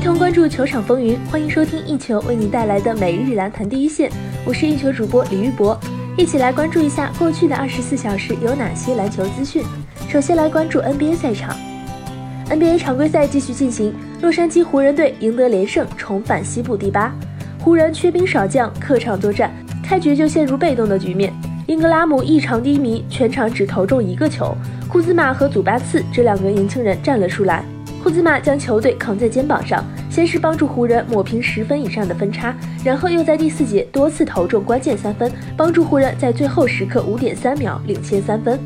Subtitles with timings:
[0.00, 4.10] 一同关注球场风云，欢迎收听一球为你带来的每日篮坛第一线。
[4.46, 5.78] 我是一球主播李玉博，
[6.16, 9.62] 一起来关注一下过去的二十四小时有哪些篮球资讯。
[10.08, 11.54] 首先来关注 NBA 赛场
[12.48, 17.14] ，NBA 常规赛继续进行，洛杉矶湖人队赢得连胜，重返西部第八。
[17.58, 19.52] 湖人缺兵少将，客场作战，
[19.84, 21.30] 开局就陷入被动的局面。
[21.66, 24.56] 英格拉姆异常低迷，全场只投中一个球。
[24.88, 27.62] 库兹马和祖巴茨这两个年轻人站了出来。
[28.02, 38.58] 库兹马将球队扛在肩膀上，先是帮助湖人抹平十分以上的分差，然后又在第四节多次投中关键三分，帮助湖人在最后时刻五点三秒领先三分。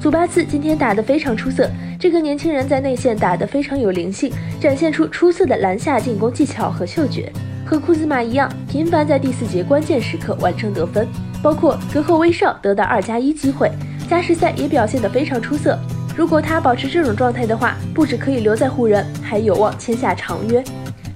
[0.00, 1.68] 祖巴茨今天打得非常出色，
[2.00, 7.30] 这个年轻人在内线打得非常有灵性，展现出出色的篮下进攻技巧和嗅觉，
[7.66, 11.06] 和库兹马一样，频繁在第四节关键时刻完成得分，
[11.42, 13.70] 包括隔后威少得到二加一机会，
[14.08, 15.78] 加时赛也表现得非常出色。
[16.16, 20.62] 如果他保持这种状态的话，不止可以留在湖人，还有望签下长约。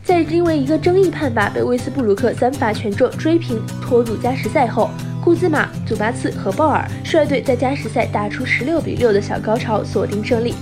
[0.03, 4.91] 在因为一个争议判罚被威斯布鲁克三罚全中追平拖入加时赛后。
[5.23, 10.55] 库兹马、祖巴茨和鲍尔率队在加时赛打出十六比六的小高潮，锁定胜利。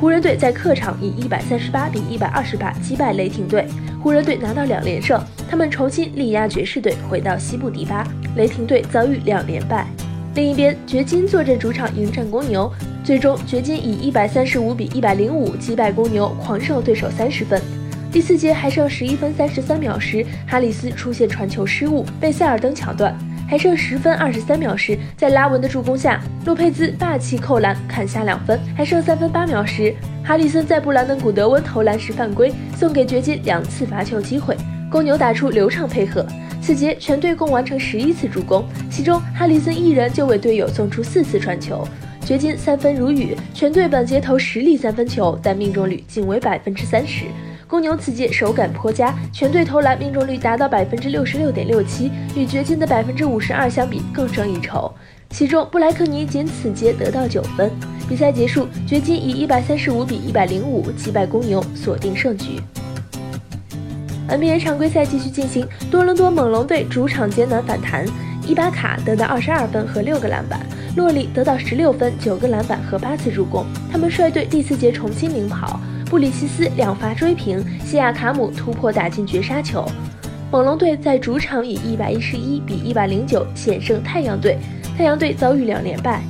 [0.00, 3.66] 湖人队在客场以一百三十八比一百二十八击败雷霆队，
[4.00, 8.06] 湖人队拿到两连胜，他们重新力压爵士队，回到西部第八。
[8.36, 9.86] 雷霆队遭遇两连败。
[10.36, 12.70] 另一边，掘金坐镇主场迎战公牛，
[13.02, 17.58] 最终掘金以一百三十五比一百零五击败公牛，狂胜对手三十分。
[18.12, 23.16] 第四节还剩十一分三十三秒时，哈里斯出现传球失误，被塞尔登抢断。
[23.48, 28.60] 还剩十分二十三秒时，在拉文的助攻下，洛佩兹霸气扣篮砍下两分。
[28.76, 34.54] 还剩三分八秒时，哈里森在布兰登古德温投篮时犯规，送给掘金两次罚球机会。
[34.90, 36.26] 公牛打出流畅配合，
[36.66, 41.86] 此节全队共完成十一次助攻，其中哈里森一人就为队友送出四次传球。
[42.24, 47.26] 掘金三分如雨，全队本节投十粒三分球，但命中率仅为百分之三十。
[47.68, 54.92] 公牛此节手感颇佳，全队投篮命中率达到百分之六十六点六七，与掘金的百分之五十二相比更胜一筹。
[55.30, 57.70] 其中布莱克尼仅此节得到九分。
[58.08, 62.60] 比赛结束，掘金以一百三十五比一百零五击败公牛，锁定胜局。
[64.28, 68.04] NBA 常规赛继续进行，多伦多猛龙队主场艰难反弹，
[68.46, 70.60] 伊巴卡得到二十二分和六个篮板，
[70.96, 75.80] 洛里得到十六分、九个篮板和八次助攻，他们率队第四节重新领跑。
[76.08, 79.84] 布里奇斯两罚追平，西亚卡姆突破打进绝杀球。
[80.52, 84.56] 猛龙队在主场以一百一十一比一百零九险胜太阳队，
[84.96, 86.22] 太阳队遭遇两连败。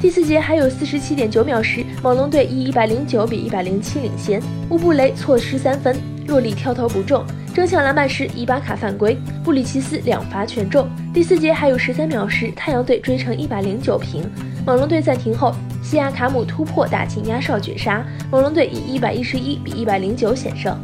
[0.00, 4.40] 第四节还有四十七点九秒时，猛龙队以一百零九比一百零七领先。
[4.70, 5.96] 乌布雷错失三分，
[6.26, 7.24] 洛里跳投不中，
[7.54, 10.88] 争抢篮板时伊巴卡犯规，布里奇斯两罚全中。
[11.12, 14.22] 第四节还有十三秒时，太阳队追成一百零九平。
[14.64, 15.54] 猛龙队暂停后。
[15.82, 20.78] 西亚卡姆突破打进压哨绝杀，猛龙队以一百一十一比一百零九险胜。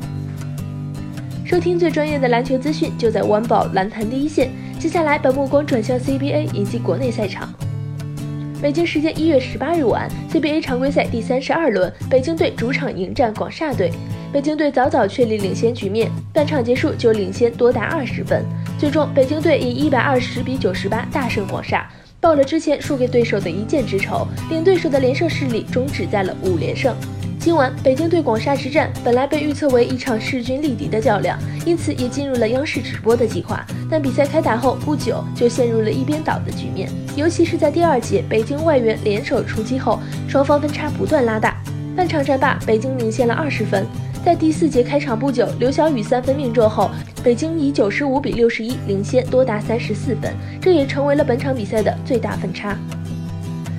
[1.47, 4.51] 收听最专业的篮球资讯，就在晚宝篮坛第一线。
[4.77, 7.49] 接下来把目光转向 CBA 以及国内赛场。
[8.61, 13.89] 北京时间一月十八日晚，CBA 常规赛第三十二轮，北京队主场迎战广厦队。
[14.33, 18.45] 北京队早早确立领先局面，半场结束就领先多达二十分，
[18.77, 21.89] 最终北京队以一百二十比九十八大胜广厦。
[22.21, 26.97] 报了之前输给对手的一箭之仇，令对手的连胜势力终止在了五连胜。
[27.39, 33.65] 今晚北京对广厦之战本来被预测为一场势均力敌的较量，因此也进入了央视直播的计划。
[33.89, 41.57] 但比赛开打后不久就陷入了一边倒的局面，尤其是在第二节北京外援联手出击后，双方分差不断拉大。
[41.97, 43.87] 半场战罢，北京领先了二十分。
[44.25, 46.91] 在第四节开场不久，刘晓宇三分命中后。
[47.23, 52.77] 北京以九十五比六十一领先，多达三十四分，这也成为了本场比赛的最大分差。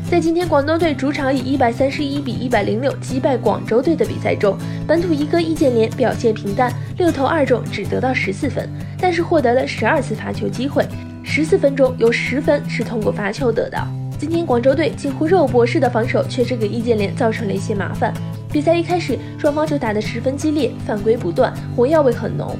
[0.09, 8.67] 在今天广东队主场以一百三十一比一百零六击败广州队的比赛中，本土一哥易建联表现平淡，六投二中，只得到十四分，
[8.99, 10.83] 但是获得了十二次罚球机会，
[11.21, 13.87] 十四分钟有十分是通过罚球得到。
[14.17, 18.11] 今天广州队近乎肉搏式的防守确实给易建联造成了一些麻烦。
[18.51, 22.57] 比赛一开始，双方就打得十分激烈，犯规不断，火药味很浓。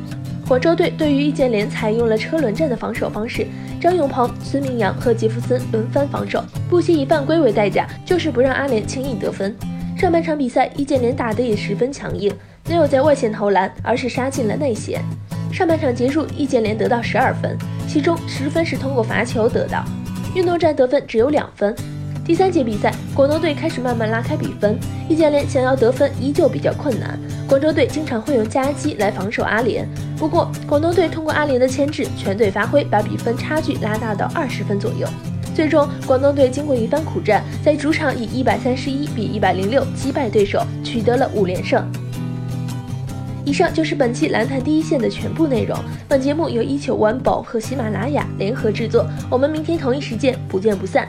[0.50, 3.46] 广州队对于易建联采用了车轮战的防守方式，
[3.80, 9.56] 张永鹏、孙明阳和杰弗森轮番防守，不惜以犯规为代价，就是不让阿联轻易得分。
[9.96, 12.34] 上半场比赛，易建联打得也十分强硬，
[12.68, 15.04] 没有在外线投篮，而是杀进了内线。
[15.54, 17.56] 上半场结束，易建联得到十二分，
[17.88, 19.86] 其中十分是通过罚球得到，
[20.34, 21.76] 运动战得分只有两分。
[22.26, 24.80] 第三节比赛，广东队开始慢慢拉开比分。
[25.08, 27.20] 易建联想要得分依旧比较困难，
[27.50, 29.84] 广州队经常会用夹击来防守阿联。
[30.16, 35.08] 不过，广东队通过阿联的牵制，全队发挥，把比分差距拉大到二十分左右。
[35.56, 41.84] 最终，广东队经过一番苦战，在主场以一百三十一比一百零六击败对手，取得了五连胜。
[43.44, 45.76] 以上就是本期篮坛第一线的全部内容。
[46.08, 51.08] 本节目由一球晚宝和喜马拉雅联合制作，我们明天同一时间不见不散。